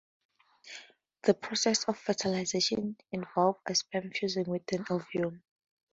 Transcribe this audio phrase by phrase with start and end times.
[1.21, 5.43] The process of fertilization involves a sperm fusing with an ovum.